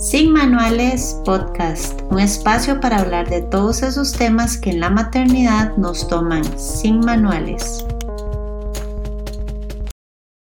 [0.00, 5.76] Sin Manuales Podcast, un espacio para hablar de todos esos temas que en la maternidad
[5.76, 7.84] nos toman sin manuales.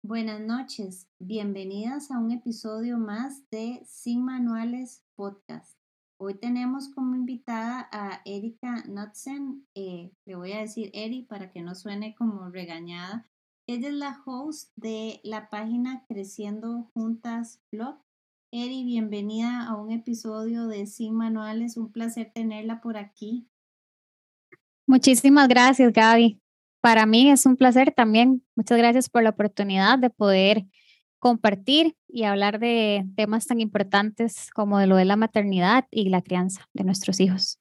[0.04, 5.76] Buenas noches, bienvenidas a un episodio más de Sin Manuales Podcast.
[6.20, 11.64] Hoy tenemos como invitada a Erika Knudsen, eh, le voy a decir Eri para que
[11.64, 13.28] no suene como regañada.
[13.66, 18.07] Ella es la host de la página Creciendo Juntas Blog
[18.50, 21.76] Eri, bienvenida a un episodio de Sin Manuales.
[21.76, 23.46] Un placer tenerla por aquí.
[24.86, 26.40] Muchísimas gracias, Gaby.
[26.80, 28.46] Para mí es un placer también.
[28.56, 30.66] Muchas gracias por la oportunidad de poder
[31.20, 36.22] compartir y hablar de temas tan importantes como de lo de la maternidad y la
[36.22, 37.60] crianza de nuestros hijos.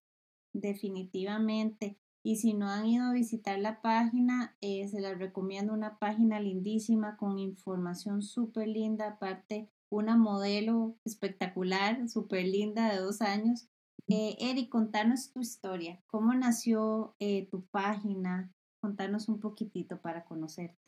[0.52, 1.98] Definitivamente.
[2.22, 6.38] Y si no han ido a visitar la página, eh, se les recomiendo una página
[6.38, 13.68] lindísima con información súper linda, aparte una modelo espectacular, súper linda de dos años.
[14.08, 16.00] Eh, Eri, contanos tu historia.
[16.06, 18.52] ¿Cómo nació eh, tu página?
[18.80, 20.78] Contanos un poquitito para conocerte.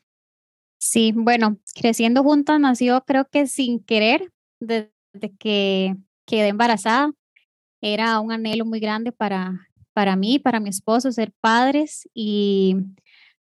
[0.78, 4.92] Sí, bueno, Creciendo Juntas nació creo que sin querer, desde
[5.38, 7.12] que quedé embarazada.
[7.80, 12.76] Era un anhelo muy grande para, para mí, para mi esposo, ser padres y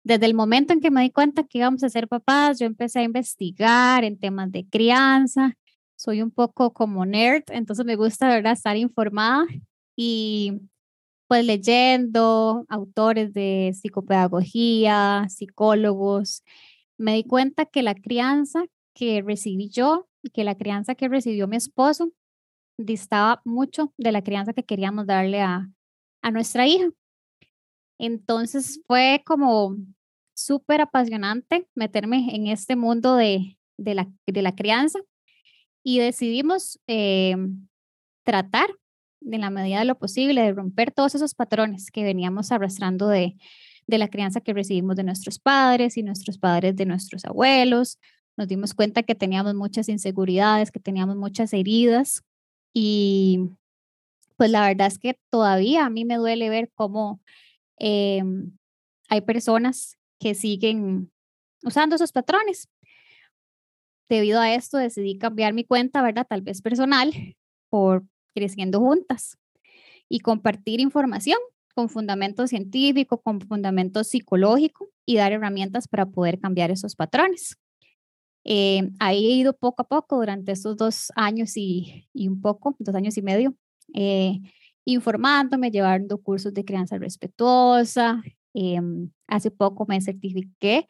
[0.07, 2.99] desde el momento en que me di cuenta que íbamos a ser papás, yo empecé
[2.99, 5.53] a investigar en temas de crianza.
[5.97, 9.45] Soy un poco como nerd, entonces me gusta, ¿verdad?, estar informada
[9.97, 10.61] y
[11.27, 16.41] pues leyendo autores de psicopedagogía, psicólogos,
[16.97, 18.63] me di cuenta que la crianza
[18.93, 22.11] que recibí yo y que la crianza que recibió mi esposo
[22.77, 25.69] distaba mucho de la crianza que queríamos darle a,
[26.21, 26.87] a nuestra hija.
[27.99, 29.75] Entonces fue como
[30.37, 34.99] súper apasionante meterme en este mundo de, de, la, de la crianza
[35.83, 37.35] y decidimos eh,
[38.23, 38.69] tratar
[39.21, 43.35] en la medida de lo posible de romper todos esos patrones que veníamos arrastrando de,
[43.87, 47.97] de la crianza que recibimos de nuestros padres y nuestros padres de nuestros abuelos.
[48.37, 52.21] Nos dimos cuenta que teníamos muchas inseguridades, que teníamos muchas heridas
[52.73, 53.39] y
[54.35, 57.21] pues la verdad es que todavía a mí me duele ver cómo
[57.79, 58.21] eh,
[59.09, 61.11] hay personas que siguen
[61.63, 62.69] usando esos patrones.
[64.09, 66.25] Debido a esto decidí cambiar mi cuenta, ¿verdad?
[66.27, 67.11] Tal vez personal,
[67.69, 69.37] por creciendo juntas
[70.07, 71.39] y compartir información
[71.75, 77.57] con fundamento científico, con fundamento psicológico y dar herramientas para poder cambiar esos patrones.
[78.43, 82.95] Eh, ahí he ido poco a poco durante estos dos años y, un poco, dos
[82.95, 83.55] años y medio,
[83.93, 84.39] eh,
[84.85, 88.23] informándome, llevando cursos de crianza respetuosa,
[88.59, 90.87] Em, hace poco me certifiqué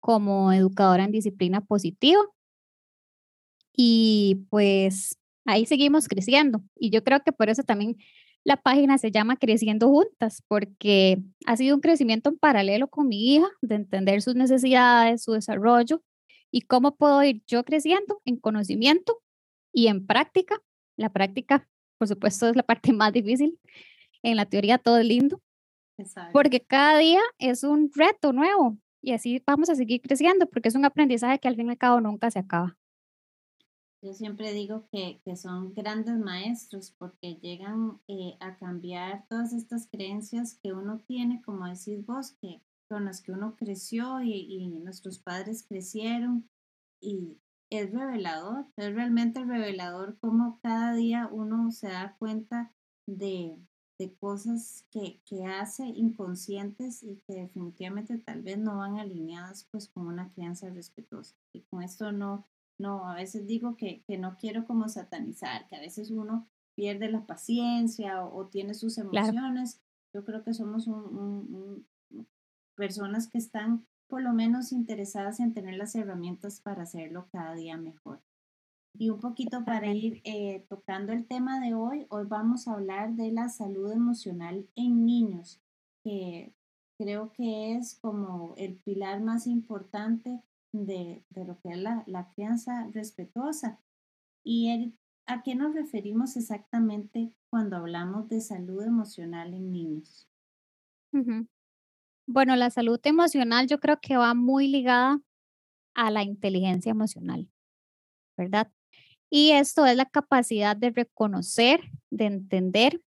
[0.00, 2.22] como educadora en disciplina positiva
[3.76, 6.62] y pues ahí seguimos creciendo.
[6.76, 7.96] Y yo creo que por eso también
[8.42, 13.34] la página se llama Creciendo Juntas, porque ha sido un crecimiento en paralelo con mi
[13.34, 16.02] hija, de entender sus necesidades, su desarrollo
[16.50, 19.20] y cómo puedo ir yo creciendo en conocimiento
[19.74, 20.62] y en práctica.
[20.96, 23.58] La práctica, por supuesto, es la parte más difícil.
[24.22, 25.42] En la teoría todo es lindo,
[26.32, 30.74] porque cada día es un reto nuevo y así vamos a seguir creciendo porque es
[30.74, 32.76] un aprendizaje que al fin y al cabo nunca se acaba.
[34.02, 39.88] Yo siempre digo que, que son grandes maestros porque llegan eh, a cambiar todas estas
[39.88, 44.68] creencias que uno tiene, como decís vos, que con las que uno creció y, y
[44.80, 46.48] nuestros padres crecieron
[47.00, 47.36] y
[47.70, 52.72] es revelador, es realmente revelador cómo cada día uno se da cuenta
[53.06, 53.58] de,
[54.00, 59.88] de cosas que, que, hace inconscientes y que definitivamente tal vez no van alineadas pues
[59.88, 61.36] con una crianza respetuosa.
[61.52, 62.46] Y con esto no,
[62.78, 67.10] no, a veces digo que, que no quiero como satanizar, que a veces uno pierde
[67.10, 69.82] la paciencia o, tiene sus emociones.
[70.14, 71.86] Yo creo que somos un,
[72.74, 77.76] personas que están por lo menos interesadas en tener las herramientas para hacerlo cada día
[77.76, 78.22] mejor.
[78.98, 83.14] Y un poquito para ir eh, tocando el tema de hoy, hoy vamos a hablar
[83.14, 85.60] de la salud emocional en niños,
[86.02, 86.54] que
[86.98, 90.42] creo que es como el pilar más importante
[90.72, 93.80] de, de lo que es la, la, crianza respetuosa.
[94.44, 94.94] ¿Y
[95.26, 100.28] a qué nos referimos exactamente cuando hablamos de salud emocional en niños?
[102.26, 105.20] Bueno, la salud emocional yo creo que va muy ligada
[105.94, 107.48] a la inteligencia emocional,
[108.36, 108.70] ¿verdad?
[109.30, 111.80] Y esto es la capacidad de reconocer,
[112.10, 113.00] de entender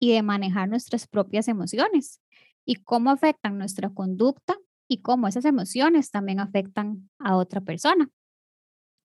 [0.00, 2.20] y de manejar nuestras propias emociones
[2.64, 4.56] y cómo afectan nuestra conducta
[4.88, 8.10] y cómo esas emociones también afectan a otra persona,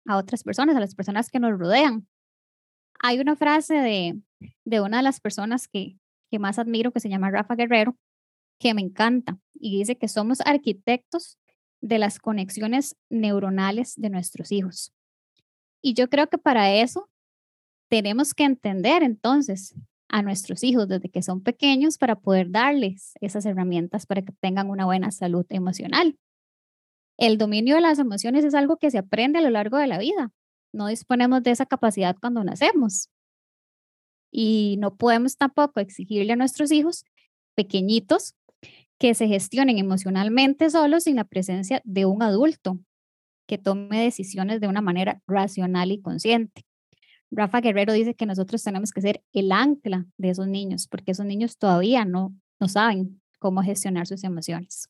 [0.06, 2.08] a otras personas, a las personas que nos rodean.
[3.00, 4.22] Hay una frase de,
[4.64, 5.98] de una de las personas que,
[6.32, 7.98] que más admiro, que se llama Rafa Guerrero,
[8.60, 11.38] que me encanta y dice que somos arquitectos
[11.82, 14.94] de las conexiones neuronales de nuestros hijos.
[15.84, 17.10] Y yo creo que para eso
[17.90, 19.76] tenemos que entender entonces
[20.08, 24.70] a nuestros hijos desde que son pequeños para poder darles esas herramientas para que tengan
[24.70, 26.18] una buena salud emocional.
[27.18, 30.00] El dominio de las emociones es algo que se aprende a lo largo de la
[30.00, 30.32] vida.
[30.72, 33.10] No disponemos de esa capacidad cuando nacemos.
[34.32, 37.04] Y no podemos tampoco exigirle a nuestros hijos
[37.56, 38.36] pequeñitos
[38.98, 42.80] que se gestionen emocionalmente solos sin la presencia de un adulto
[43.48, 46.66] que tome decisiones de una manera racional y consciente.
[47.32, 51.26] Rafa Guerrero dice que nosotros tenemos que ser el ancla de esos niños, porque esos
[51.26, 54.90] niños todavía no, no saben cómo gestionar sus emociones.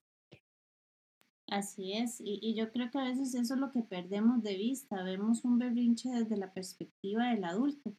[1.47, 4.55] Así es, y, y, yo creo que a veces eso es lo que perdemos de
[4.55, 7.95] vista, vemos un berrinche desde la perspectiva del adulto.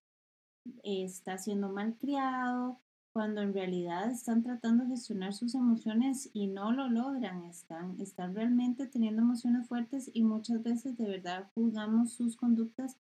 [0.82, 2.80] Está siendo malcriado,
[3.14, 8.34] cuando en realidad están tratando de gestionar sus emociones y no lo logran, están, están
[8.34, 12.98] realmente teniendo emociones fuertes y muchas veces de verdad juzgamos sus conductas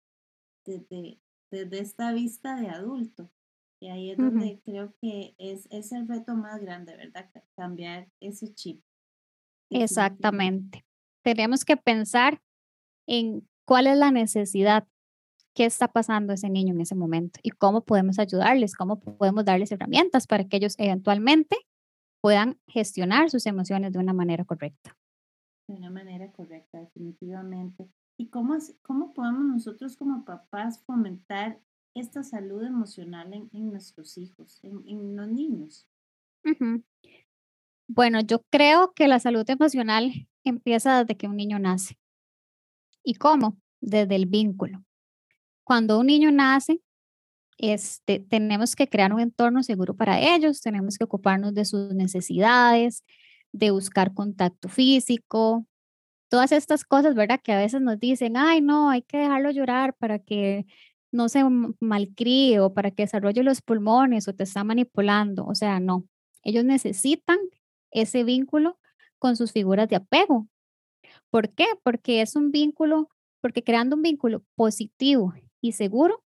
[0.65, 1.19] desde,
[1.51, 3.29] desde esta vista de adulto.
[3.81, 7.29] Y ahí es donde creo que es, es el reto más grande, ¿verdad?
[7.57, 8.81] Cambiar ese chip.
[9.69, 10.85] Exactamente.
[11.21, 12.41] Tenemos que pensar
[13.07, 14.87] en cuál es la necesidad
[15.57, 19.71] qué está pasando ese niño en ese momento y cómo podemos ayudarles, cómo podemos darles
[19.71, 21.57] herramientas para que ellos eventualmente
[22.21, 24.95] puedan gestionar sus emociones de una manera correcta.
[25.67, 27.89] De una manera correcta, definitivamente.
[28.19, 31.59] ¿Y cómo, cómo podemos nosotros como papás fomentar
[31.95, 35.87] esta salud emocional en, nuestros hijos, en, los niños?
[37.87, 40.11] Bueno, yo creo que la salud emocional
[40.43, 41.97] empieza desde que un niño nace.
[43.03, 43.57] ¿Y cómo?
[43.81, 44.86] Desde el vínculo
[45.67, 46.79] cuando un niño nace,
[47.57, 53.03] este, tenemos que crear un entorno seguro para ellos, tenemos que ocuparnos de sus necesidades,
[53.51, 55.65] de buscar contacto físico,
[56.29, 57.41] todas estas cosas, ¿verdad?
[57.43, 60.65] Que a veces nos dicen, ay, no, hay que dejarlo llorar para que
[61.11, 61.43] no se
[61.81, 65.45] malcríe o para que desarrolle los pulmones o te está manipulando.
[65.45, 66.07] O sea, no,
[66.43, 67.39] ellos necesitan
[67.91, 68.79] ese vínculo
[69.19, 70.47] con sus figuras de apego.
[71.29, 71.65] ¿Por qué?
[71.83, 73.09] Porque es un vínculo,
[73.41, 76.23] porque creando un vínculo positivo y seguro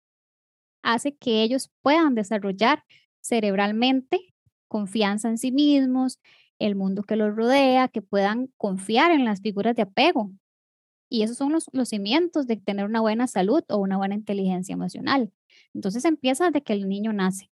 [0.82, 2.84] hace que ellos puedan desarrollar
[3.20, 4.34] cerebralmente
[4.68, 6.20] confianza en sí mismos,
[6.58, 10.32] el mundo que los rodea, que puedan confiar en las figuras de apego.
[11.08, 14.72] Y esos son los, los cimientos de tener una buena salud o una buena inteligencia
[14.72, 15.32] emocional.
[15.74, 17.50] Entonces empieza desde que el niño nace.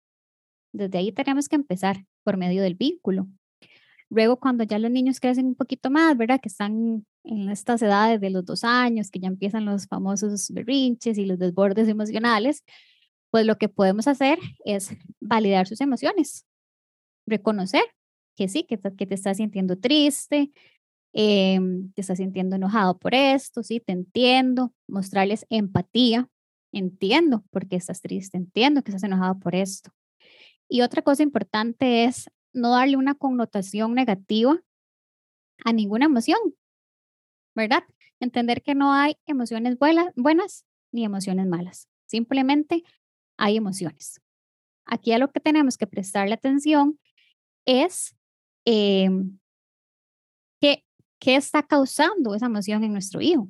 [0.73, 3.29] Desde ahí tenemos que empezar por medio del vínculo.
[4.09, 6.41] Luego, cuando ya los niños crecen un poquito más, ¿verdad?
[6.41, 11.19] Que están en estas edades de los dos años, que ya empiezan los famosos berrinches
[11.19, 12.65] y los desbordes emocionales,
[13.31, 14.91] pues lo que podemos hacer es
[15.21, 16.47] validar sus emociones,
[17.27, 17.85] reconocer
[18.37, 20.51] que sí, que, que te estás sintiendo triste,
[21.13, 26.29] em, te estás sintiendo enojado por esto, sí, te entiendo, mostrarles empatía,
[26.73, 29.93] entiendo por qué estás triste, entiendo que estás enojado por esto.
[30.69, 34.59] Y otra cosa importante es no darle una connotación negativa
[35.65, 36.39] a ninguna emoción,
[37.55, 37.85] ¿verdad?
[38.21, 41.89] Entender que no hay emociones buenas, ni emociones malas.
[42.07, 42.85] Simplemente
[43.37, 44.21] hay emociones.
[44.85, 46.99] Aquí a lo que tenemos que prestarle atención
[47.67, 48.15] es
[48.65, 49.39] em,
[50.61, 50.85] qué,
[51.19, 53.49] qué está causando esa emoción en nuestro hijo,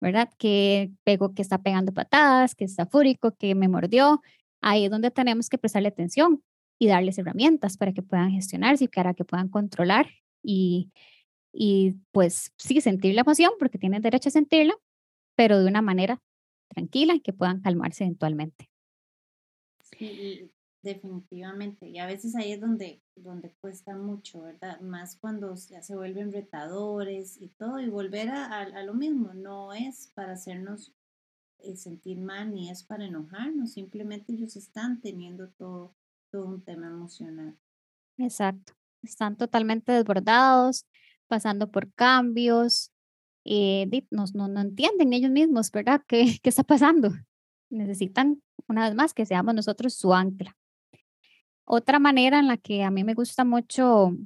[0.00, 0.30] ¿verdad?
[0.38, 4.22] Que pegó, que está pegando patadas, que está fúrico, que me mordió.
[4.60, 6.42] Ahí es donde tenemos que prestarle atención
[6.78, 10.08] y darles herramientas para que puedan gestionarse y para que puedan controlar
[10.42, 10.90] y,
[11.58, 14.74] y pues sí, sentir la emoción porque tienen derecho a sentirla,
[15.36, 16.20] pero de una manera
[16.68, 18.68] tranquila y que puedan calmarse eventualmente.
[19.80, 21.88] Sí, definitivamente.
[21.88, 24.80] Y a veces ahí es donde, donde cuesta mucho, ¿verdad?
[24.80, 29.72] Más cuando ya se vuelven retadores y todo, y volver a, a, lo mismo, no
[29.72, 30.92] es para hacernos
[31.60, 35.94] eh, sentir mal ni es para enojarnos, simplemente ellos están teniendo todo,
[36.30, 37.56] todo un tema emocional.
[38.18, 40.84] Exacto, están totalmente desbordados,
[41.26, 42.92] pasando por cambios,
[43.44, 46.02] eh, no, no, entienden ellos mismos, ¿verdad?
[46.06, 47.12] ¿Qué, ¿Qué está pasando?
[47.70, 50.56] Necesitan, una vez más, que seamos nosotros su ancla.
[51.64, 54.16] Otra manera en la que a mí me gusta mucho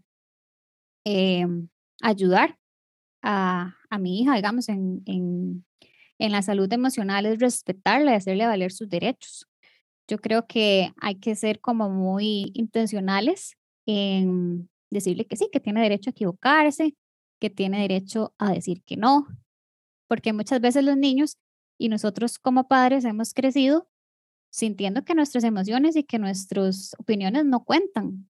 [1.05, 1.47] eh,
[2.03, 2.59] ayudar
[3.23, 5.67] a, a, mi hija, digamos, en, en,
[6.19, 9.47] en la salud emocional es respetarla y hacerle valer sus derechos.
[10.09, 15.83] Yo creo que hay que ser como muy intencionales en decirle que sí, que tiene
[15.83, 16.97] derecho a equivocarse,
[17.41, 19.27] que tiene derecho a decir que no,
[20.09, 21.39] porque muchas veces los niños
[21.79, 23.89] y nosotros como padres hemos crecido
[24.51, 28.29] sintiendo que nuestras emociones y que nuestras opiniones no cuentan,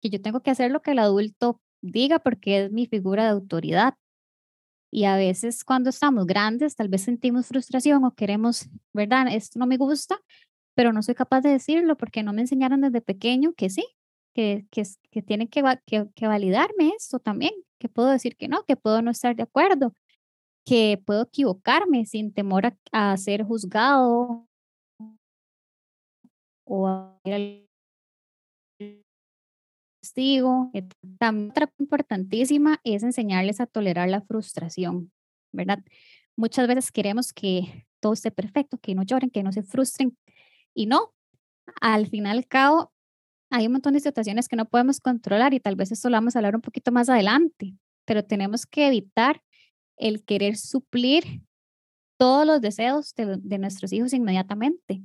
[0.00, 3.30] que yo tengo que hacer lo que el adulto diga porque es mi figura de
[3.30, 3.94] autoridad.
[4.90, 9.28] Y a veces cuando estamos grandes, tal vez sentimos frustración o queremos, ¿verdad?
[9.30, 10.20] Esto no me gusta,
[10.74, 13.86] pero no soy capaz de decirlo porque no me enseñaron desde pequeño que sí,
[14.34, 18.64] que, que, que tienen que, que, que validarme esto también, que puedo decir que no,
[18.64, 19.94] que puedo no estar de acuerdo,
[20.64, 24.46] que puedo equivocarme sin temor a, a ser juzgado
[26.64, 27.68] o a ir al
[30.00, 30.70] testigo.
[31.18, 35.12] También otra importantísima es enseñarles a tolerar la frustración,
[35.52, 35.78] ¿verdad?
[36.36, 40.16] Muchas veces queremos que todo esté perfecto, que no lloren, que no se frustren
[40.74, 41.14] y no.
[41.80, 42.92] Al final al cabo,
[43.52, 46.34] hay un montón de situaciones que no podemos controlar y tal vez esto lo vamos
[46.34, 47.74] a hablar un poquito más adelante,
[48.06, 49.42] pero tenemos que evitar
[49.98, 51.42] el querer suplir
[52.18, 55.02] todos los deseos de, de nuestros hijos inmediatamente.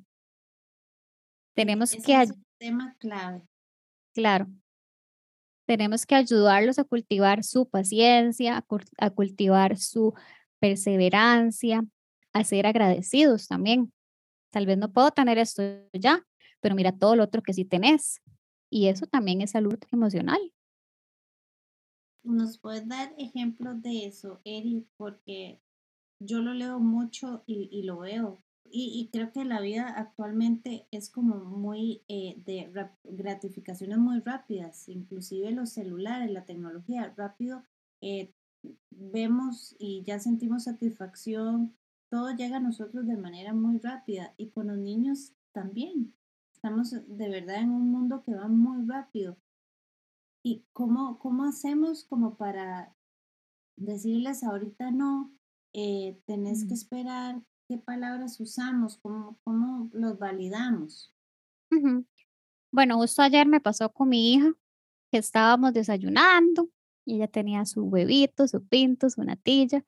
[1.55, 3.41] Tenemos Ese que, es un tema clave.
[4.13, 4.47] claro,
[5.67, 8.65] tenemos que ayudarlos a cultivar su paciencia, a,
[9.05, 10.13] a cultivar su
[10.59, 11.83] perseverancia,
[12.31, 13.91] a ser agradecidos también.
[14.51, 16.25] Tal vez no puedo tener esto ya,
[16.61, 18.21] pero mira todo lo otro que sí tenés.
[18.69, 20.39] Y eso también es salud emocional.
[22.23, 24.85] ¿Nos puedes dar ejemplos de eso, Eri?
[24.97, 25.61] Porque
[26.19, 28.43] yo lo leo mucho y, lo veo.
[28.69, 32.69] Y, y, creo que la vida actualmente es como muy eh, de
[33.05, 37.63] gratificaciones muy rápidas, inclusive los celulares, la tecnología, rápido
[38.01, 38.33] eh,
[38.89, 41.75] vemos y ya sentimos satisfacción,
[42.09, 46.13] todo llega a nosotros de manera muy rápida y con los niños también.
[46.67, 49.37] Estamos de verdad en un mundo que va muy rápido.
[50.43, 52.93] ¿Y cómo, cómo hacemos como para
[53.77, 55.31] decirles ahorita no,
[55.71, 61.15] eh, tenés que esperar, qué palabras usamos, cómo, cómo los validamos?
[62.69, 64.51] Bueno, justo ayer me pasó con mi hija
[65.09, 66.67] que estábamos desayunando
[67.05, 69.85] y ella tenía su huevito, su pinto, su natilla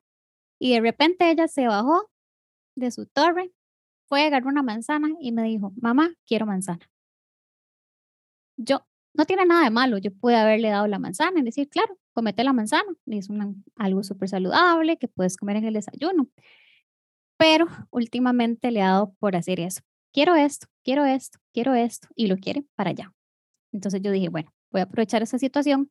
[0.58, 2.10] y de repente ella se bajó
[2.74, 3.52] de su torre,
[4.10, 6.90] fue a agarrar una manzana y me dijo, mamá, quiero manzana.
[8.56, 11.96] Yo, no tiene nada de malo, yo pude haberle dado la manzana y decir, claro,
[12.12, 16.28] comete la manzana, es una, algo súper saludable que puedes comer en el desayuno.
[17.38, 19.80] Pero últimamente le ha dado por hacer eso.
[20.12, 23.14] Quiero esto, quiero esto, quiero esto y lo quiere para allá.
[23.72, 25.88] Entonces yo dije, bueno, voy a aprovechar esa situación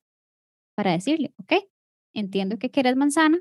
[0.75, 1.53] para decirle, ok,
[2.13, 3.39] entiendo que quieres manzana,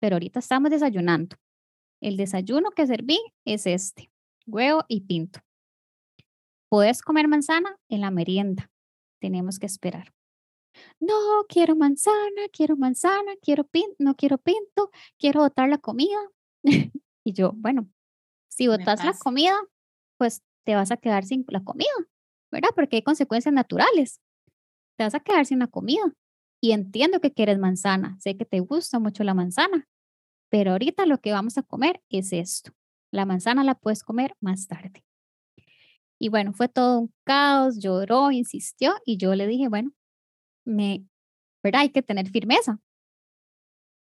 [0.00, 1.36] pero ahorita estamos desayunando.
[2.02, 4.10] El desayuno que serví es este,
[4.48, 5.40] huevo y pinto.
[6.68, 8.70] Puedes comer manzana en la merienda.
[9.20, 10.12] Tenemos que esperar.
[11.00, 11.14] No,
[11.48, 16.18] quiero manzana, quiero manzana, quiero pinto, no quiero pinto, quiero botar la comida.
[17.24, 17.88] y yo, bueno,
[18.48, 19.56] si botas la comida,
[20.18, 21.90] pues te vas a quedar sin la comida,
[22.50, 22.70] ¿verdad?
[22.74, 24.20] Porque hay consecuencias naturales.
[24.96, 26.12] Te vas a quedar sin la comida.
[26.60, 29.88] Y entiendo que quieres manzana, sé que te gusta mucho la manzana,
[30.50, 32.72] pero ahorita lo que vamos a comer es esto.
[33.10, 35.04] La manzana la puedes comer más tarde.
[36.18, 39.92] Y bueno, fue todo un caos, lloró, insistió y yo le dije, bueno,
[40.64, 41.06] me,
[41.62, 41.82] ¿verdad?
[41.82, 42.80] Hay que tener firmeza.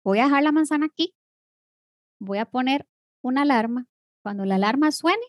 [0.04, 1.14] Voy a dejar la manzana aquí,
[2.20, 2.86] voy a poner
[3.22, 3.86] una alarma.
[4.22, 5.24] Cuando la alarma suene,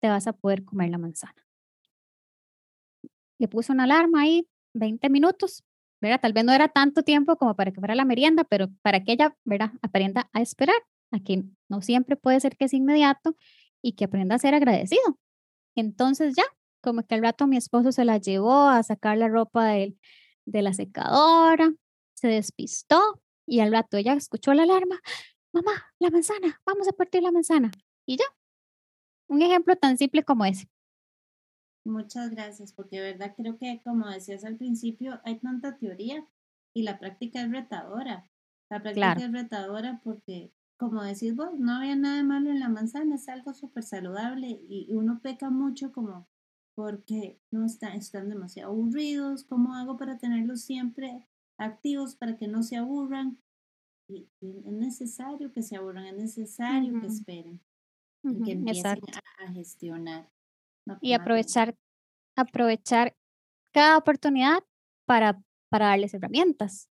[0.00, 1.46] te vas a poder comer la manzana.
[3.38, 5.64] Le puse una alarma ahí, 20 minutos,
[6.00, 6.20] ¿verdad?
[6.20, 9.12] Tal vez no era tanto tiempo como para que fuera la merienda, pero para que
[9.12, 9.72] ella, ¿verdad?
[9.82, 10.76] Aprenda a esperar,
[11.14, 13.36] a que no siempre puede ser que es inmediato
[13.82, 15.18] y que aprenda a ser agradecido.
[15.76, 16.44] Entonces ya,
[16.82, 19.96] como que al rato mi esposo se la llevó a sacar la ropa de,
[20.46, 21.72] de la secadora,
[22.14, 25.00] se despistó y al rato ella escuchó la alarma,
[25.52, 27.70] mamá, la manzana, vamos a partir la manzana.
[28.06, 28.24] Y ya,
[29.28, 30.68] un ejemplo tan simple como ese.
[31.86, 36.26] Muchas gracias, porque de verdad creo que, como decías al principio, hay tanta teoría
[36.74, 38.30] y la práctica es retadora.
[38.70, 39.20] La práctica Claro.
[39.20, 40.50] es retadora porque,
[40.90, 44.60] como decís vos, no había nada de malo en la manzana, es algo súper saludable
[44.68, 46.28] y uno peca mucho como
[46.74, 52.62] porque no está, están demasiado aburridos, ¿cómo hago para tenerlos siempre activos para que no
[52.62, 53.38] se aburran?
[54.08, 57.60] Y, y es necesario que se aburran, es necesario que esperen
[58.22, 60.30] y que empiecen a, a gestionar.
[60.86, 61.76] No, Y aprovechar,
[62.36, 63.16] aprovechar
[63.72, 64.62] cada oportunidad
[65.06, 66.88] para, para darles herramientas.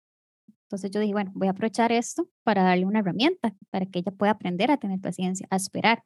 [0.72, 4.10] Entonces yo dije, bueno, voy a aprovechar esto para darle una herramienta, para que ella
[4.10, 6.02] pueda aprender a tener paciencia, a esperar,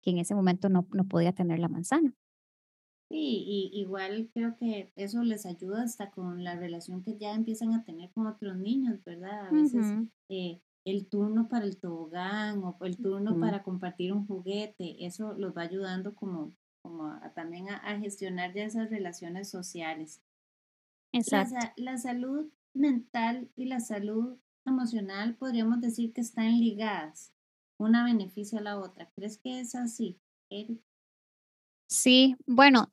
[0.00, 2.14] que en ese momento no, no podía tener la manzana.
[3.10, 7.74] Sí, y igual creo que eso les ayuda hasta con la relación que ya empiezan
[7.74, 9.48] a tener con otros niños, ¿verdad?
[9.48, 14.12] A veces Ujú, eh, el turno para el tobogán o el turno ujú, para compartir
[14.14, 20.22] un juguete, eso los va ayudando como como también a, gestionar ya esas relaciones sociales.
[21.12, 21.66] Exacto.
[21.76, 27.32] La, salud mental y la salud emocional podríamos decir que están ligadas.
[27.78, 29.10] Una beneficia a la otra.
[29.16, 30.80] ¿Crees que es así, Eric?
[31.88, 32.92] Sí, bueno,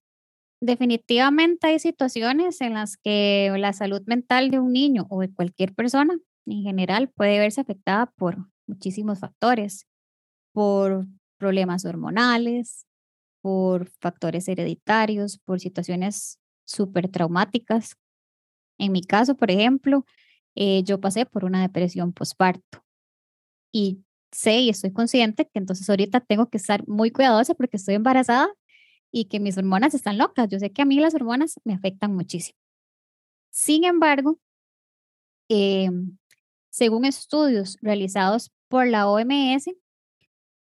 [0.61, 5.73] definitivamente hay situaciones en las que la salud mental de un niño o de cualquier
[5.75, 9.87] persona en general puede verse afectada por muchísimos factores,
[10.53, 11.05] por
[11.37, 12.85] problemas hormonales,
[13.41, 17.95] por factores hereditarios, por situaciones súper traumáticas.
[18.79, 20.05] En mi caso, por ejemplo,
[20.55, 22.83] eh, yo pasé por una depresión postparto
[23.71, 27.95] y sé y estoy consciente que entonces ahorita tengo que estar muy cuidadosa porque estoy
[27.95, 28.49] embarazada
[29.11, 30.49] y que mis hormonas están locas.
[30.49, 32.57] Yo sé que a mí las hormonas me afectan muchísimo.
[33.51, 34.39] Sin embargo,
[35.49, 36.17] em,
[36.69, 39.75] según estudios realizados por la OMS,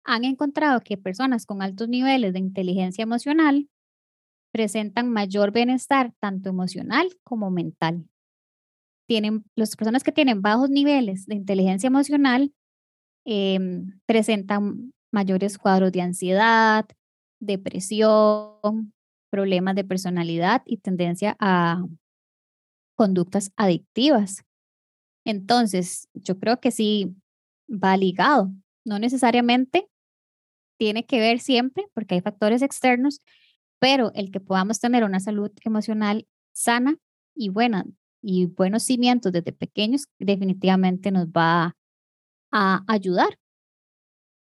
[0.05, 3.69] han encontrado que personas con altos niveles de inteligencia emocional
[4.53, 8.09] presentan mayor bienestar tanto emocional como mental.
[9.07, 12.53] Tienen, las personas que tienen bajos niveles de inteligencia emocional
[13.25, 16.87] em, presentan mayores cuadros de ansiedad,
[17.41, 18.93] depresión,
[19.31, 21.85] problemas de personalidad y tendencia a
[22.97, 24.45] conductas adictivas.
[25.25, 27.15] Entonces, yo creo que sí
[27.69, 28.53] va ligado.
[28.85, 29.89] No necesariamente
[30.79, 33.21] tiene que ver siempre, porque hay factores externos,
[33.79, 36.97] pero el que podamos tener una salud emocional sana
[37.35, 37.87] y buena
[38.21, 41.77] y buenos cimientos desde pequeños definitivamente nos va
[42.51, 43.39] a ayudar.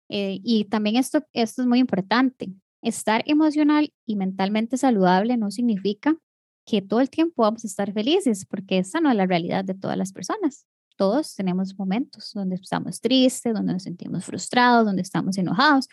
[0.10, 2.50] Eh, y también esto, esto es muy importante.
[2.82, 6.18] Estar emocional y mentalmente saludable no significa
[6.66, 9.74] que todo el tiempo vamos a estar felices, porque esa no es la realidad de
[9.74, 10.66] todas las personas.
[10.96, 15.88] Todos tenemos momentos donde estamos tristes, donde nos sentimos frustrados, donde estamos enojados,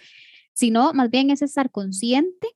[0.52, 2.48] sino más bien es estar consciente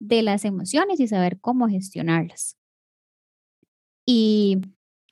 [0.00, 2.56] de las emociones y saber cómo gestionarlas.
[4.06, 4.58] Y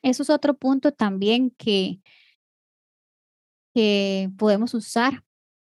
[0.02, 2.00] eso es otro punto también que,
[3.74, 5.22] que podemos usar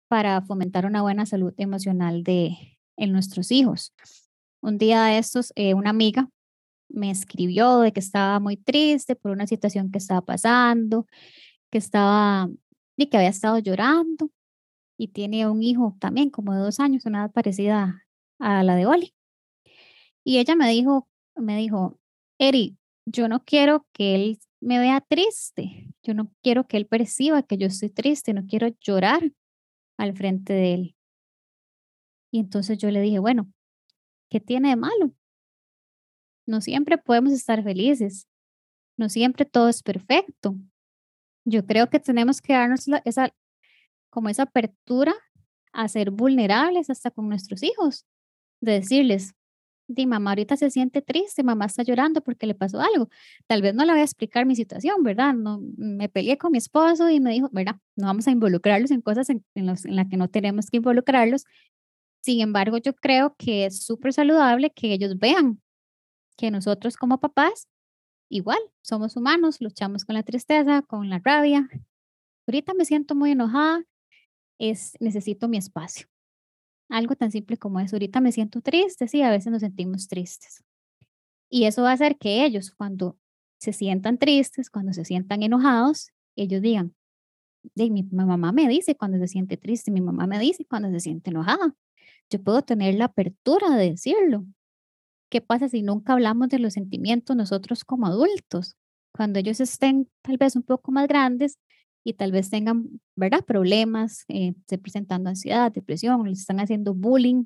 [0.09, 3.92] para fomentar una buena salud emocional de, en nuestros hijos.
[4.62, 6.31] Un día de estos, eh, una amiga
[6.88, 11.07] me escribió de que estaba muy triste por una situación que estaba pasando,
[11.70, 12.49] que estaba
[12.96, 14.31] y que había estado llorando
[14.99, 18.05] y tiene un hijo también como de dos años, una edad parecida
[18.40, 19.14] a la de Oli.
[20.24, 21.98] Y ella me dijo, me dijo,
[22.38, 27.42] Eri, yo no quiero que él me vea triste, yo no quiero que él perciba
[27.42, 29.33] que yo estoy triste, no quiero llorar
[29.96, 30.96] al frente de él.
[32.31, 33.53] Y entonces yo le dije, bueno,
[34.31, 35.12] ¿qué tiene de malo?
[36.46, 38.29] No siempre podemos estar felices,
[38.96, 40.57] no siempre todo es perfecto.
[41.44, 43.35] Yo creo que tenemos que darnos esa,
[44.11, 45.14] como esa apertura
[45.72, 48.07] a ser vulnerables hasta con nuestros hijos,
[48.61, 49.35] de decirles,
[49.88, 53.09] di mamá ahorita se siente triste, mamá está llorando porque le pasó algo.
[53.46, 55.35] Tal vez no le voy a explicar mi situación, ¿verdad?
[55.35, 57.77] No, me peleé con mi esposo y me dijo, ¿verdad?
[57.96, 61.44] No vamos a involucrarlos en cosas en, en, en las que no tenemos que involucrarlos.
[62.23, 65.61] Sin embargo, yo creo que es súper saludable que ellos vean
[66.37, 67.68] que nosotros como papás,
[68.31, 71.68] igual, somos humanos, luchamos con la tristeza, con la rabia.
[72.46, 73.85] Ahorita me siento muy enojada,
[74.59, 76.07] es, necesito mi espacio.
[76.90, 77.96] Algo tan simple como eso.
[77.96, 80.62] Ahorita me siento triste, sí, a veces nos sentimos tristes.
[81.48, 83.16] Y eso va a hacer que ellos, cuando
[83.59, 86.94] se sientan tristes, cuando se sientan enojados, ellos digan,
[87.74, 91.00] de, mi, mamá me dice cuando se siente triste, mi mamá me dice cuando se
[91.00, 91.74] siente enojada.
[92.31, 94.46] Yo puedo tener la apertura de decirlo.
[95.31, 98.76] ¿Qué pasa si nunca hablamos de los sentimientos nosotros como adultos?
[99.12, 101.59] Cuando ellos estén tal vez un poco más grandes,
[102.05, 103.45] y tal vez tengan, ¿verdad?
[103.45, 107.45] Problemas, eh, se presentando ansiedad, depresión, les están haciendo bullying,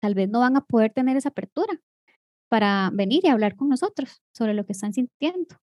[0.00, 1.80] tal vez no van a poder tener esa apertura
[2.48, 5.56] para venir y hablar con nosotros sobre lo que están sintiendo.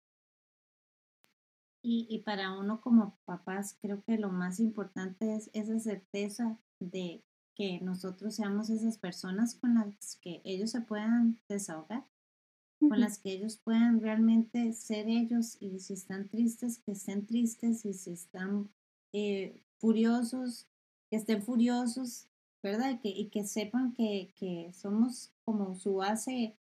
[1.84, 7.24] Y, y para uno como papás, creo que lo más importante es esa certeza de
[7.56, 12.06] que nosotros seamos esas personas con las que ellos se puedan desahogar
[12.80, 17.86] con las que ellos puedan realmente ser ellos y si están tristes, que estén tristes
[17.86, 18.70] y si están
[19.14, 20.68] eh, furiosos,
[21.10, 22.28] que estén furiosos,
[22.64, 22.92] ¿verdad?
[22.92, 26.56] Y que, y que sepan que, que, somos como su base,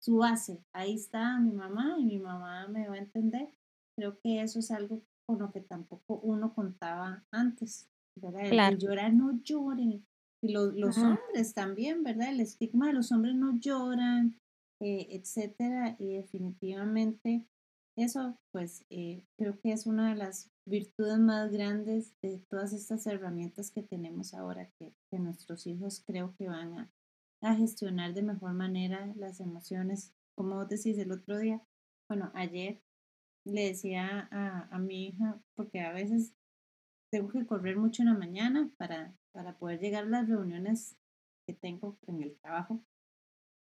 [0.00, 0.62] su base.
[0.72, 3.48] Ahí está mi mamá y mi mamá me va a entender.
[3.96, 8.70] Creo que eso es algo con lo que tampoco uno contaba antes, ¿verdad?
[8.70, 10.06] El, llorar no lloren.
[10.42, 12.28] Y los hombres también, ¿verdad?
[12.28, 14.38] El estigma de los hombres no lloran,
[14.80, 15.96] eh, etcétera.
[15.98, 17.46] Y definitivamente
[17.96, 23.06] eso, pues eh, creo que es una de las virtudes más grandes de todas estas
[23.06, 26.92] herramientas que tenemos ahora que, nuestros hijos creo que van a,
[27.40, 30.12] a gestionar de mejor manera las emociones.
[30.36, 31.62] Como vos decís el otro día,
[32.08, 32.82] bueno, ayer
[33.46, 36.34] le decía a, a mi hija, porque a veces
[37.10, 40.98] tengo que correr mucho en la mañana para, para poder llegar a las reuniones
[41.46, 42.84] que tengo en el trabajo.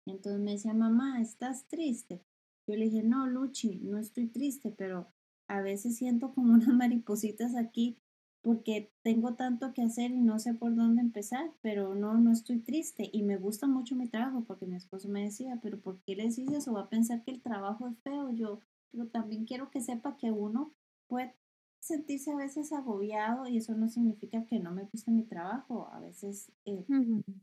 [0.09, 2.23] Entonces me decía, mamá, ¿estás triste?
[2.67, 5.09] Yo le dije, no, Luchi, no estoy triste, pero
[5.49, 7.99] a veces siento como unas maripositas aquí
[8.41, 12.61] porque tengo tanto que hacer y no sé por dónde empezar, pero no, no estoy
[12.61, 16.15] triste y me gusta mucho mi trabajo porque mi esposo me decía, pero ¿por qué
[16.15, 16.73] le decís eso?
[16.73, 18.31] Va a pensar que el trabajo es feo.
[18.31, 20.73] Yo, pero también quiero que sepa que uno
[21.09, 21.35] puede
[21.81, 26.01] sentirse a veces agobiado y eso no significa que no me guste mi trabajo, a
[26.01, 26.85] veces eh,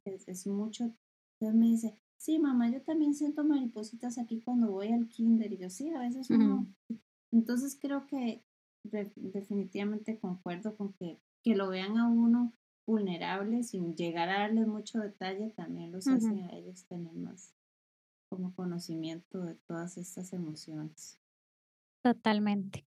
[0.06, 0.92] es, mucho.
[1.40, 5.58] Entonces me dice, sí, mamá, yo también siento maripositas aquí cuando voy al kinder y
[5.58, 6.68] yo sí, a veces uno.
[7.32, 8.44] Entonces creo que
[8.84, 12.54] definitivamente concuerdo con que, que lo vean a uno
[12.88, 17.54] vulnerable sin llegar a darles mucho detalle también los hace a ellos tener más
[18.30, 21.20] como conocimiento de todas estas emociones.
[22.04, 22.86] Totalmente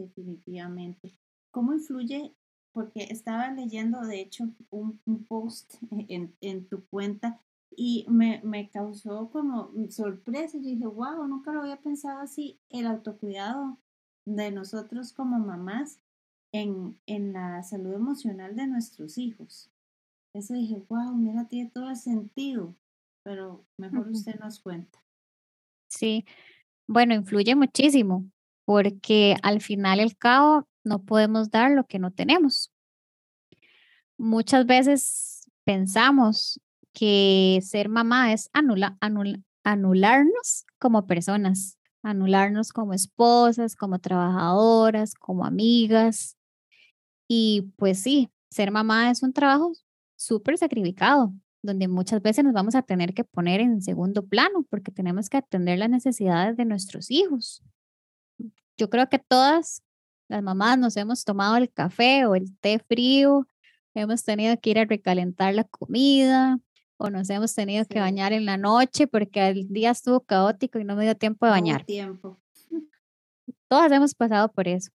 [0.00, 1.14] definitivamente.
[1.50, 2.34] ¿Cómo influye?
[2.72, 5.74] Porque estaba leyendo, de hecho, un, post
[6.08, 7.40] en, en, tu cuenta
[7.82, 10.58] y me, me, causó como sorpresa.
[10.58, 12.60] Yo dije, wow, nunca lo había pensado así.
[12.68, 13.78] El autocuidado
[14.26, 15.98] de nosotros como mamás
[16.52, 19.70] en, en la salud emocional de nuestros hijos.
[20.34, 22.76] Eso dije, wow, mira, tiene todo el sentido,
[23.22, 25.02] pero mejor usted nos cuenta.
[25.88, 26.26] Sí,
[26.86, 28.30] bueno, influye muchísimo
[28.66, 32.74] porque al final el cabo no podemos dar lo que no tenemos.
[34.18, 36.60] Muchas veces pensamos
[36.92, 46.36] que ser mamá es anularnos como personas, anularnos como esposas, como trabajadoras, como amigas.
[47.28, 49.72] Y pues sí, ser mamá es un trabajo
[50.16, 54.92] súper sacrificado, donde muchas veces nos vamos a tener que poner en segundo plano porque
[54.92, 57.62] tenemos que atender las necesidades de nuestros hijos
[58.80, 59.82] yo creo que todas
[60.28, 63.46] las mamás nos hemos tomado el café o el té frío,
[63.94, 66.58] hemos tenido que ir a recalentar la comida
[67.00, 70.84] o nos hemos tenido que bañar en la noche porque el día estuvo caótico y
[70.84, 71.84] no me dio tiempo de bañar.
[71.84, 72.38] tiempo.
[73.68, 74.90] Todas hemos pasado por eso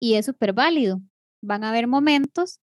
[0.00, 1.02] y es súper válido.
[1.42, 2.60] Van a haber momentos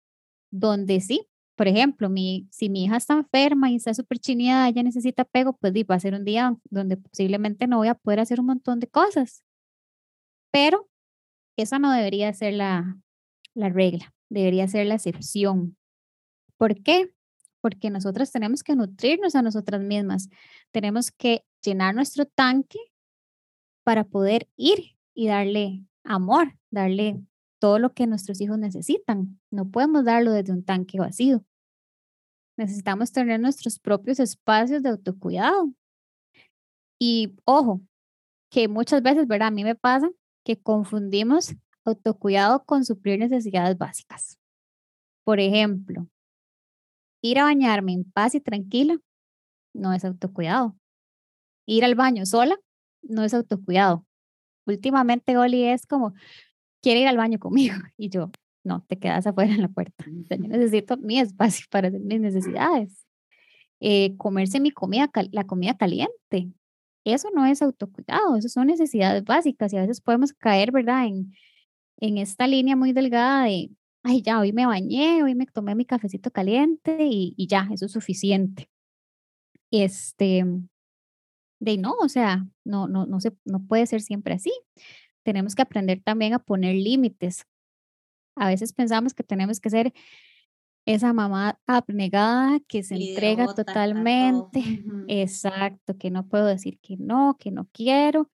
[0.51, 4.83] donde sí, por ejemplo, mi, si mi hija está enferma y está súper chineada, ella
[4.83, 8.41] necesita pego, pues va a ser un día donde posiblemente no voy a poder hacer
[8.41, 9.43] un montón de cosas.
[10.51, 10.89] Pero
[11.57, 12.99] esa no debería ser la,
[13.53, 15.77] la regla, debería ser la excepción.
[16.57, 17.13] ¿Por qué?
[17.63, 20.29] Porque nosotras tenemos que nutrirnos a nosotras mismas,
[20.71, 22.77] tenemos que llenar nuestro tanque
[23.85, 27.23] para poder ir y darle amor, darle
[27.59, 29.39] todo lo que nuestros hijos necesitan.
[29.49, 31.45] No podemos darlo desde un tanque vacío.
[32.57, 35.73] Necesitamos tener nuestros propios espacios de autocuidado.
[36.99, 37.79] Y ojo,
[38.51, 39.47] que muchas veces, ¿verdad?
[39.47, 40.09] A mí me pasa
[40.43, 44.37] que confundimos autocuidado con suplir necesidades básicas.
[45.23, 46.09] Por ejemplo,
[47.23, 48.99] ir a bañarme en paz y tranquila
[49.73, 50.75] no es autocuidado.
[51.65, 52.59] Ir al baño sola
[53.01, 54.05] no es autocuidado.
[54.65, 56.13] Últimamente Oli es como,
[56.81, 58.29] quiere ir al baño conmigo y yo,
[58.63, 60.05] no, te quedas afuera en la puerta.
[60.05, 63.05] Yo necesito mi espacio para hacer mis necesidades.
[63.79, 66.51] Eh, comerse mi comida, la comida caliente.
[67.05, 71.05] Eso no es autocuidado, eso son necesidades básicas y a veces podemos caer, ¿verdad?
[71.05, 71.33] En,
[71.97, 73.69] en esta línea muy delgada de,
[74.03, 77.85] ay, ya, hoy me bañé, hoy me tomé mi cafecito caliente y, y ya, eso
[77.85, 78.69] es suficiente.
[79.71, 80.45] Este,
[81.59, 84.51] de no, o sea, no, no, no, se, no puede ser siempre así.
[85.23, 87.45] Tenemos que aprender también a poner límites.
[88.35, 89.93] A veces pensamos que tenemos que ser
[90.85, 94.83] esa mamá abnegada que se entrega totalmente.
[95.07, 98.29] Exacto, que no puedo decir que no, que no quiero.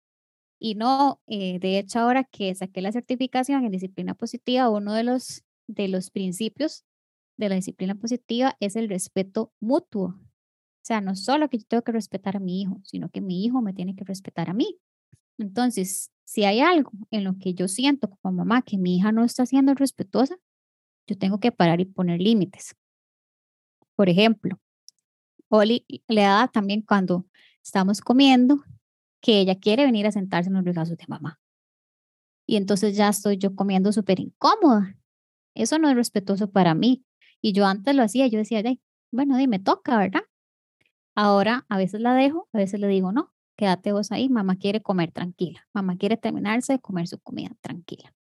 [0.60, 5.04] Y no, eh, de hecho, ahora que saqué la certificación en disciplina positiva, uno de
[5.04, 6.84] los, de los principios
[7.38, 10.08] de la disciplina positiva es el respeto mutuo.
[10.08, 13.46] O sea, no solo que yo tengo que respetar a mi hijo, sino que mi
[13.46, 14.80] hijo me tiene que respetar a mí.
[15.38, 19.24] Entonces, si hay algo en lo que yo siento como mamá que mi hija no
[19.24, 20.38] está siendo respetuosa,
[21.08, 22.76] yo tengo que parar y poner límites.
[23.96, 24.60] Por ejemplo,
[25.50, 27.26] Oli le da también cuando
[27.64, 28.64] estamos comiendo
[29.22, 31.40] que ella quiere venir a sentarse en los brazos de mamá.
[32.48, 34.99] Y entonces ya estoy yo comiendo súper incómoda.
[35.56, 37.06] Eso no es respetuoso para mí.
[37.42, 38.62] Y yo antes lo hacía, yo decía,
[39.12, 40.24] bueno, dime, toca, ¿verdad?
[41.16, 44.82] Ahora a veces la dejo, a veces le digo, no, quédate vos ahí, mamá quiere
[44.82, 48.14] comer tranquila, mamá quiere terminarse de comer su comida tranquila.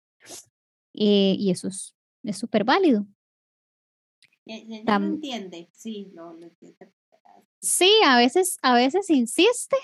[0.93, 3.05] Eh, y eso es es súper válido.
[4.45, 6.93] Ella lo entiende, sí, lo, entiende.
[7.59, 9.75] Sí, a veces, a veces insiste,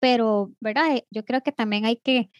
[0.00, 0.96] pero, ¿verdad?
[0.96, 2.30] Eh, yo creo que también hay que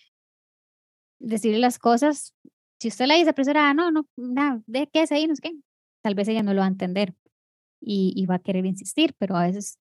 [1.19, 2.35] decirle las cosas.
[2.79, 5.53] Si usted le dice, profesora, no, no, nada, de qué es ahí, no sé qué,
[6.03, 7.15] tal vez ella no lo va a entender
[7.81, 9.79] y, y va a querer insistir, pero a veces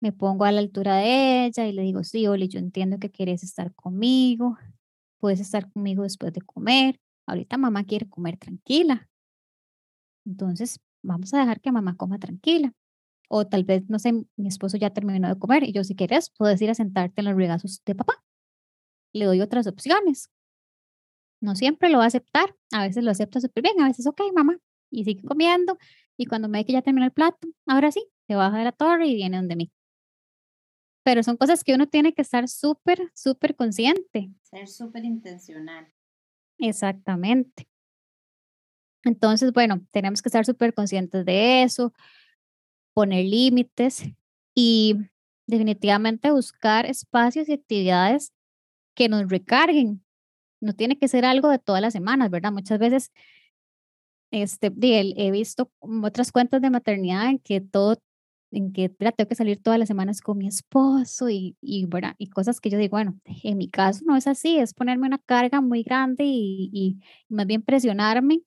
[0.00, 3.10] me pongo a la altura de ella y le digo, sí, Oli, yo entiendo que
[3.10, 4.56] quieres estar conmigo,
[5.18, 7.00] puedes estar conmigo después de comer.
[7.26, 9.08] Ahorita mamá quiere comer tranquila.
[10.24, 12.72] Entonces, vamos a dejar que mamá coma tranquila.
[13.28, 16.30] O tal vez, no sé, mi esposo ya terminó de comer y yo si quieres
[16.30, 18.14] puedes ir a sentarte en los regazos de papá.
[19.12, 20.30] Le doy otras opciones.
[21.40, 24.20] No siempre lo va a aceptar, a veces lo acepta súper bien, a veces, ok,
[24.34, 24.58] mamá,
[24.90, 25.78] y sigue comiendo.
[26.16, 28.72] Y cuando me ve que ya terminó el plato, ahora sí, se baja de la
[28.72, 29.72] torre y viene donde mí.
[31.04, 34.30] Pero son cosas que uno tiene que estar súper, súper consciente.
[34.42, 35.86] Ser súper intencional.
[36.58, 37.68] Exactamente.
[39.04, 41.94] Entonces, bueno, tenemos que estar súper conscientes de eso,
[42.92, 44.02] poner límites
[44.54, 44.96] y
[45.46, 48.32] definitivamente buscar espacios y actividades
[48.94, 50.04] que nos recarguen.
[50.60, 52.52] No tiene que ser algo de todas las semanas, ¿verdad?
[52.52, 53.12] Muchas veces
[54.30, 57.96] este, he visto otras cuentas de maternidad en que todo,
[58.50, 62.14] en que tengo que salir todas las semanas con mi esposo y, y, ¿verdad?
[62.18, 65.18] y cosas que yo digo, bueno, en mi caso no es así, es ponerme una
[65.18, 68.42] carga muy grande y, y más bien presionarme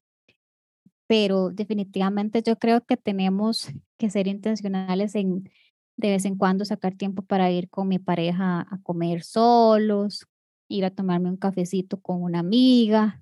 [1.11, 5.49] pero definitivamente yo creo que tenemos que ser intencionales en
[5.97, 10.25] de vez en cuando sacar tiempo para ir con mi pareja a comer solos,
[10.71, 13.21] ir a tomarme un cafecito con una amiga,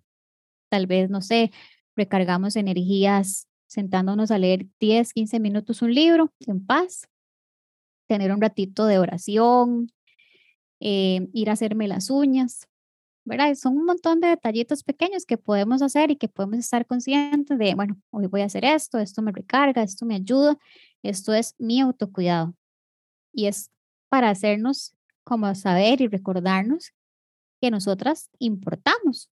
[0.70, 1.52] tal vez, no sé,
[1.96, 7.08] recargamos energías sentándonos a leer 10, 15 minutos un libro en paz,
[8.08, 9.92] tener un ratito de oración,
[10.80, 12.68] eh, ir a hacerme las uñas,
[13.26, 13.54] ¿verdad?
[13.56, 17.76] Son un montón de detallitos pequeños que podemos hacer y que podemos estar conscientes de,
[17.76, 20.58] bueno, hoy voy a hacer esto, esto me recarga, esto me ayuda,
[21.04, 22.56] esto es mi autocuidado.
[23.32, 23.70] Y es
[24.10, 26.92] para hacernos como saber y recordarnos
[27.62, 29.30] que nosotras importamos.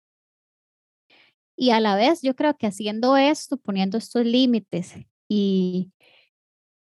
[1.57, 4.95] Y a la vez yo creo que haciendo esto, poniendo estos límites
[5.29, 5.93] y,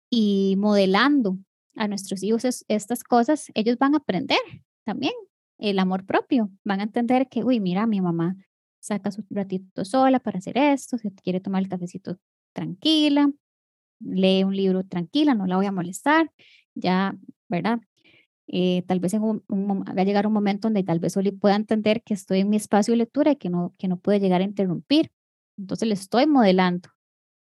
[0.10, 1.38] y modelando
[1.76, 4.40] a nuestros hijos estas cosas, ellos van a aprender
[4.86, 5.14] también
[5.58, 6.50] el amor propio.
[6.64, 8.36] Van a entender que, uy, mira, mi mamá
[8.80, 12.18] saca su ratito sola para hacer esto, quiere tomar el cafecito
[12.54, 13.32] tranquila,
[14.00, 16.32] lee un libro tranquila, no la voy a molestar,
[16.74, 17.16] ya,
[17.48, 17.80] ¿verdad?
[18.54, 19.44] Eh, tal vez en un,
[19.88, 22.92] a llegar un momento donde tal vez Oli pueda entender que estoy en mi espacio
[22.92, 25.10] de lectura y que no, que no puede llegar a interrumpir.
[25.58, 26.90] Entonces le estoy modelando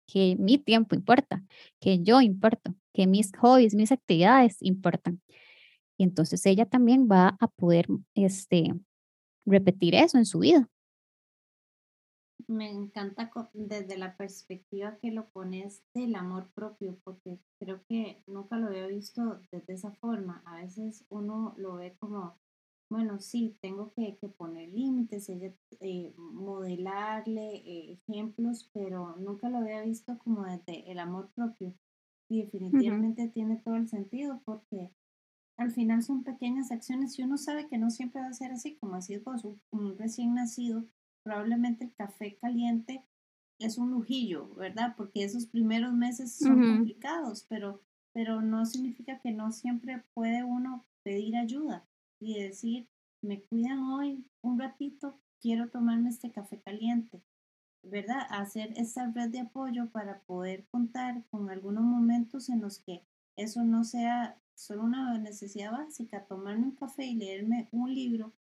[0.06, 1.43] que mi tiempo importa,
[1.80, 5.22] que yo importo, que mis hobbies, mis actividades importan.
[5.98, 8.74] Y entonces ella también va a poder este,
[9.45, 10.69] repetir eso en su vida.
[12.49, 18.57] Me encanta desde la perspectiva que lo pones del amor propio, porque creo que nunca
[18.57, 20.41] lo había visto desde esa forma.
[20.47, 22.39] A veces uno lo ve como,
[22.89, 29.83] bueno, sí, tengo que, poner límites, ella, eh, modelarle eh, ejemplos, pero nunca lo había
[29.83, 31.75] visto como desde el amor propio.
[32.31, 34.91] Y definitivamente tiene todo el sentido porque
[35.57, 38.75] al final son pequeñas acciones y uno sabe que no siempre va a ser así,
[38.77, 40.85] como así vos, un, recién nacido,
[41.29, 43.05] probablemente el café caliente
[43.59, 44.95] es un lujillo, ¿verdad?
[44.97, 50.87] Porque esos primeros meses son complicados, pero, pero no significa que no siempre puede uno
[51.03, 51.87] pedir ayuda
[52.19, 52.89] y decir,
[53.21, 57.21] me cuidan hoy un ratito, quiero tomarme este café caliente,
[57.83, 58.21] ¿verdad?
[58.31, 63.03] Hacer esa red de apoyo para poder contar con algunos momentos en los que
[63.35, 68.33] eso no sea solo una necesidad básica, tomarme un café y leerme un libro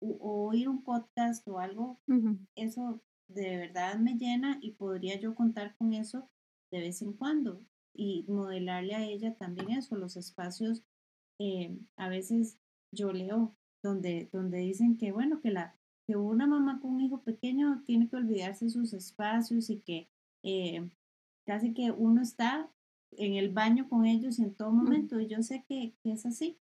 [0.00, 1.98] o, oír un podcast o algo,
[2.54, 6.28] eso de verdad me llena y podría yo contar con eso
[6.70, 7.62] de vez en cuando
[7.94, 10.82] y modelarle a ella también eso, los espacios,
[11.40, 12.58] eh, a veces
[12.92, 17.22] yo leo donde, donde dicen que bueno, que la que una mamá con un hijo
[17.22, 20.08] pequeño tiene que olvidarse sus espacios y que
[20.44, 20.88] eh,
[21.44, 22.70] casi que uno está
[23.12, 25.18] en el baño con ellos en todo momento.
[25.20, 26.58] Y yo sé que, es así,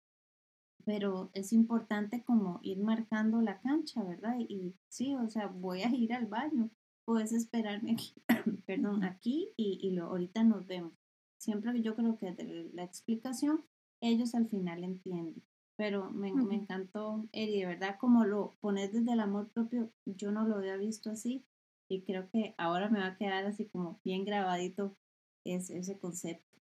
[0.85, 4.37] pero es importante como ir marcando la cancha, ¿verdad?
[4.39, 6.71] Y, sí, o sea, voy a ir al baño,
[7.05, 8.15] puedes esperarme aquí,
[8.67, 10.93] perdón, aquí y, y lo, ahorita nos vemos.
[11.39, 13.65] Siempre yo creo que de la explicación
[14.01, 15.43] ellos al final entienden.
[15.77, 20.31] Pero me, me encantó, Eri, de verdad, como lo pones desde el amor propio, yo
[20.31, 21.45] no lo había visto así
[21.89, 24.97] y creo que ahora me va a quedar así como bien grabadito
[25.45, 26.59] es ese concepto.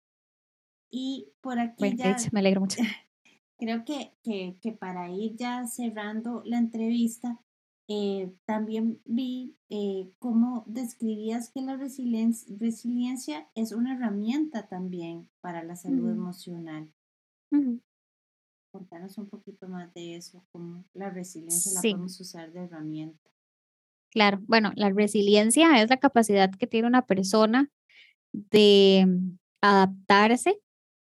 [0.90, 2.16] Y por aquí ya...
[2.32, 2.82] Me alegro mucho.
[3.58, 7.40] Creo que, que, que para ir ya cerrando la entrevista,
[7.88, 15.76] eh, también vi eh, cómo describías que la resiliencia, es una herramienta también para la
[15.76, 16.92] salud emocional.
[18.72, 23.30] Contanos un poquito más de eso, cómo la resiliencia la podemos usar de herramienta.
[24.10, 27.70] Claro, bueno, la resiliencia es la capacidad que tiene una persona
[28.32, 29.06] de
[29.60, 30.60] adaptarse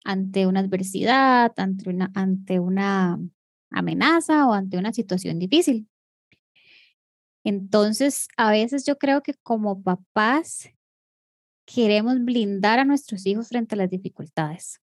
[0.04, 3.18] ante una adversidad, ante una, ante una
[3.70, 5.88] amenaza o ante una situación difícil.
[7.44, 10.70] Entonces, a veces yo creo que como papás
[11.64, 14.80] queremos blindar a nuestros hijos frente a las dificultades,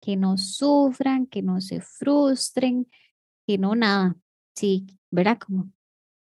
[0.00, 2.90] que no sufran, que no se frustren,
[3.46, 4.16] que no nada.
[4.54, 5.38] Sí, ¿verdad?
[5.38, 5.72] Como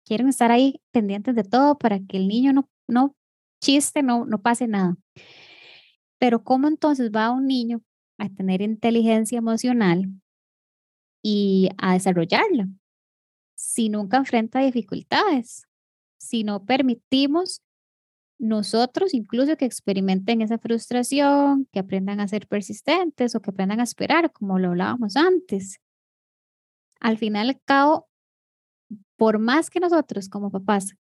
[0.06, 3.16] quieren estar ahí pendientes de todo para que el niño no, no
[3.62, 4.98] chiste, no, no pase nada.
[6.20, 7.82] Pero ¿cómo entonces va un niño
[8.18, 10.06] a tener inteligencia emocional
[11.24, 12.68] y a desarrollarla?
[13.56, 15.66] Si nunca enfrenta dificultades,
[16.20, 17.62] si no permitimos
[18.40, 23.84] nosotros incluso que experimenten esa frustración, que aprendan a ser persistentes o que aprendan a
[23.84, 25.80] esperar, como lo hablábamos antes.
[27.02, 28.08] Al final al cabo,
[29.18, 30.96] por más que nosotros como papás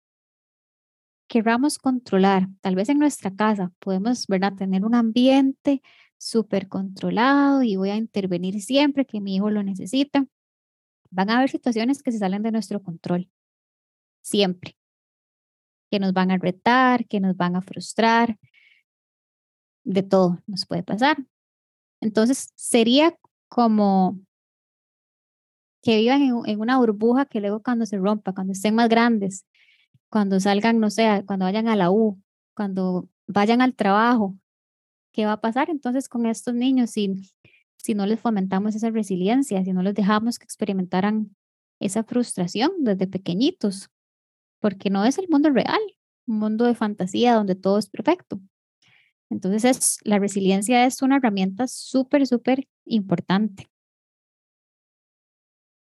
[1.30, 5.82] queramos controlar, tal vez en nuestra casa podemos, ¿verdad?, tener un ambiente
[6.24, 10.26] súper controlado y voy a intervenir siempre que mi hijo lo necesita.
[11.12, 13.30] Van a haber situaciones que se salen de nuestro control,
[14.22, 14.78] siempre,
[15.92, 18.38] que nos van a retar, que nos van a frustrar,
[19.84, 21.18] de todo nos puede pasar.
[22.00, 23.16] Entonces, sería
[23.50, 24.20] como
[25.82, 29.46] que vivan en, una burbuja que luego cuando se rompa, cuando estén más grandes,
[30.10, 32.22] cuando salgan, no sé, cuando vayan a la U,
[32.56, 34.38] cuando vayan al trabajo,
[35.14, 37.32] ¿qué va a pasar entonces con estos niños si,
[37.78, 41.36] si no les fomentamos esa resiliencia, si no les dejamos que experimentaran
[41.80, 43.90] esa frustración desde pequeñitos?
[44.60, 45.80] Porque no es el mundo real,
[46.28, 48.42] un mundo de fantasía donde todo es perfecto.
[49.30, 53.70] Entonces, es, la resiliencia es una herramienta súper, súper importante.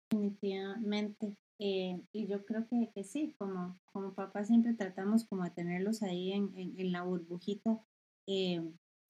[0.09, 1.35] Definitivamente.
[1.59, 6.33] Eh, y yo creo que, sí, como, como papá siempre tratamos como de tenerlos ahí
[6.33, 7.79] en, en, la burbujita
[8.27, 8.61] eh,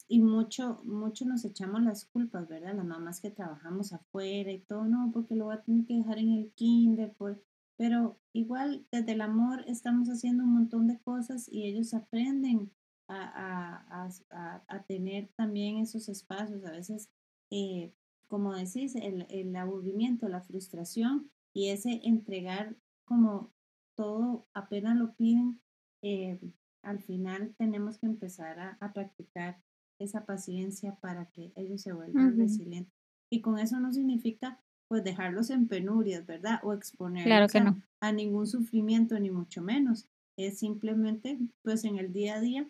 [0.08, 2.76] y mucho, mucho nos echamos las culpas, ¿verdad?
[2.76, 6.20] Las mamás que trabajamos afuera y todo, no, porque lo voy a tener que dejar
[6.20, 7.38] en el kinder, pues,
[7.78, 12.72] pero igual desde el amor estamos haciendo un montón de cosas y ellos aprenden
[13.08, 16.64] a, a, a, a tener también esos espacios.
[16.66, 17.10] A veces
[17.52, 17.94] eh,
[18.28, 23.54] como decís, el, el aburrimiento, la frustración y ese entregar como
[23.96, 25.62] todo apenas lo piden,
[26.02, 26.40] eh,
[26.82, 29.62] al final tenemos que empezar a, practicar
[30.00, 32.94] esa paciencia para que ellos se vuelvan resilientes.
[33.32, 36.60] Y con eso no significa pues dejarlos en penurias, ¿verdad?
[36.64, 37.54] O exponerlos
[38.00, 40.08] a, ningún sufrimiento, ni mucho menos.
[40.38, 42.70] Es simplemente pues en el día a día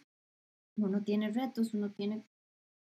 [0.77, 2.23] uno tiene retos, uno tiene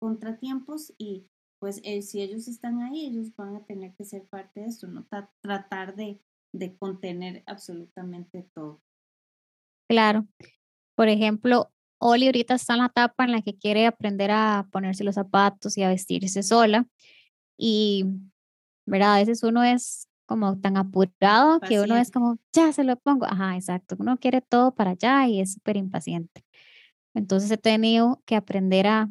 [0.00, 1.26] contratiempos y
[1.58, 4.86] pues eh, si ellos están ahí, ellos van a tener que ser parte de esto,
[4.86, 5.06] no
[5.40, 6.20] tratar de,
[6.52, 8.82] de contener absolutamente todo.
[9.88, 10.26] Claro.
[10.94, 15.04] Por ejemplo, Oli ahorita está en la etapa en la que quiere aprender a ponerse
[15.04, 16.86] los zapatos y a vestirse sola.
[17.56, 18.04] Y,
[18.86, 19.14] ¿verdad?
[19.14, 23.26] A veces uno es como tan apurado que uno es como, ya se lo pongo.
[23.26, 23.96] Ajá, exacto.
[23.98, 26.44] Uno quiere todo para allá y es súper impaciente.
[27.14, 29.08] Entonces he tenido que aprender a,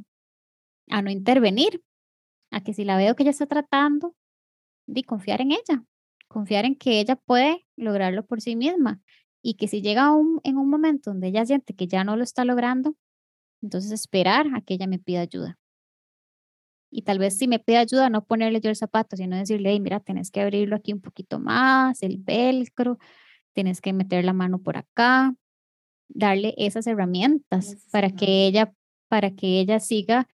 [0.89, 1.81] a no intervenir
[2.51, 4.15] a que si la veo que ella está tratando,
[4.85, 5.83] de confiar en ella,
[6.27, 9.01] confiar en que ella puede lograrlo por sí misma
[9.43, 12.23] y que si llega un, en un momento donde ella siente que ya no lo
[12.23, 12.95] está logrando,
[13.61, 15.59] entonces esperar a que ella me pida ayuda.
[16.89, 19.99] Y tal vez si me pide ayuda, no ponerle yo el zapato, sino decirle, mira,
[19.99, 22.99] tienes que abrirlo aquí un poquito más, el velcro,
[23.53, 25.35] tienes que meter la mano por acá,
[26.07, 28.73] darle esas herramientas para que ella,
[29.09, 30.27] para que ella siga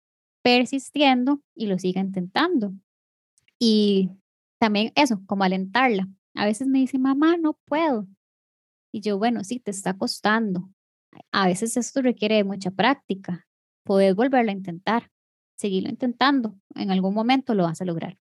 [0.42, 2.72] persistiendo y lo siga intentando.
[3.58, 4.10] Y
[4.58, 6.08] también eso, como alentarla.
[6.34, 8.06] A veces me dice, mamá, no puedo.
[8.96, 10.70] Y yo, bueno, sí, te está costando.
[11.30, 13.46] A veces esto requiere de mucha práctica.
[13.84, 15.10] Puedes volverlo a intentar,
[15.54, 16.58] seguirlo intentando.
[16.74, 18.16] En algún momento lo vas a lograr.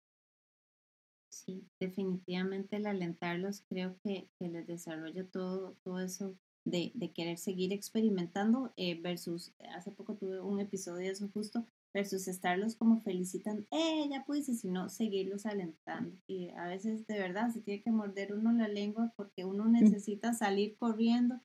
[1.29, 7.37] Sí, definitivamente el alentarlos creo que, que les desarrolla todo, todo eso de, de querer
[7.37, 13.01] seguir experimentando eh, versus, hace poco tuve un episodio de eso justo, versus estarlos como
[13.01, 16.17] felicitan, eh, ya pudiste, sino seguirlos alentando.
[16.27, 20.33] Y a veces de verdad se tiene que morder uno la lengua porque uno necesita
[20.33, 21.39] salir corriendo.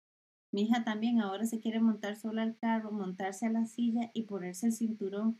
[0.51, 4.22] Mi hija también ahora se quiere montar sola al carro, montarse a la silla y
[4.22, 5.38] ponerse el cinturón.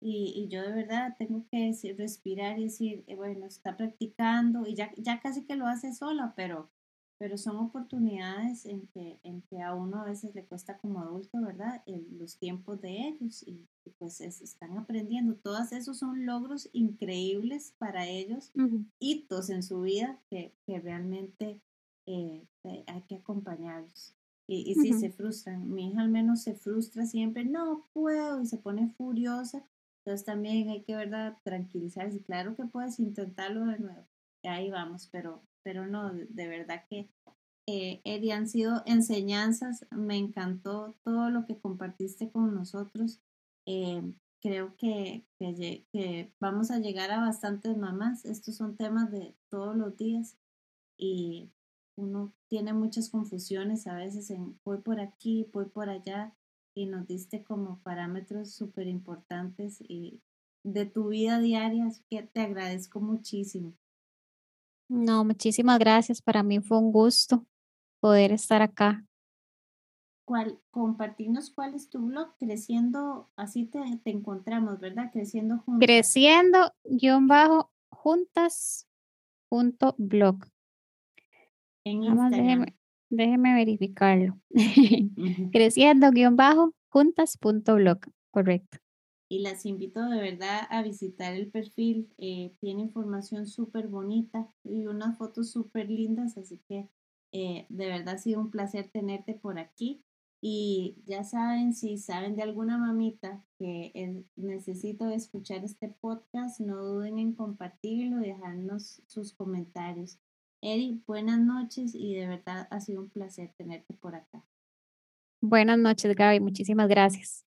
[0.00, 4.64] Y, y yo de verdad tengo que decir, respirar y decir, eh, bueno, está practicando
[4.66, 6.70] y ya, ya casi que lo hace sola, pero
[7.18, 11.40] pero son oportunidades en que, en que a uno a veces le cuesta como adulto,
[11.40, 11.82] ¿verdad?
[12.12, 13.66] los tiempos de ellos y,
[13.98, 15.34] pues están aprendiendo.
[15.36, 18.52] Todos esos son logros increíbles para ellos,
[18.98, 21.60] hitos en su vida que, que realmente
[22.06, 22.46] eh,
[22.86, 24.14] hay que acompañarlos.
[24.46, 25.70] Y, y sí, se frustran.
[25.72, 29.62] Mi hija al menos se frustra siempre, no puedo, y se pone furiosa.
[30.04, 32.22] Entonces también hay que, ¿verdad?, tranquilizarse.
[32.22, 34.06] Claro que puedes intentarlo de nuevo.
[34.42, 37.10] Ahí vamos, pero pero no, de verdad que,
[37.66, 43.20] eh, Eddie, han sido enseñanzas, me encantó todo lo que compartiste con nosotros.
[43.70, 44.02] Eh,
[44.40, 48.24] creo que, que, vamos a llegar a bastantes mamás.
[48.24, 50.38] Estos son temas de todos los días
[50.96, 51.50] y
[51.98, 56.34] uno tiene muchas confusiones a veces en voy por aquí, voy por allá
[56.74, 60.22] y nos diste como parámetros súper importantes y
[60.64, 63.74] de tu vida diaria, así que te agradezco muchísimo.
[64.88, 66.22] No, muchísimas gracias.
[66.22, 67.46] Para mí fue un gusto
[68.00, 69.04] poder estar acá.
[70.28, 75.10] ¿Cuál, compartirnos cuál es tu blog, creciendo, así te, encontramos, ¿verdad?
[75.10, 75.86] Creciendo juntas.
[75.86, 78.86] Creciendo guion bajo juntas
[79.48, 80.44] punto blog.
[81.82, 82.66] En Instagram.
[83.08, 84.38] Déjeme, verificarlo.
[85.50, 88.00] Creciendo guion bajo juntas punto blog,
[88.30, 88.76] correcto
[89.30, 92.10] y las invito de verdad a visitar el perfil.
[92.18, 96.88] Eh, tiene información súper bonita y unas fotos súper lindas, así que
[97.32, 100.02] eh, de verdad ha sido un placer tenerte por aquí.
[100.40, 107.18] Y ya saben, si saben de alguna mamita que necesito escuchar este podcast, no duden
[107.18, 110.18] en compartirlo y dejarnos sus comentarios.
[110.62, 114.44] Eri, buenas noches y de verdad ha sido un placer tenerte por acá.
[115.40, 116.40] Buenas noches, Gaby.
[116.40, 117.47] Muchísimas gracias.